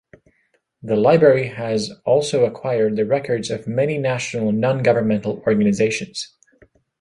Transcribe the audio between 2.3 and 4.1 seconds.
acquired the records of many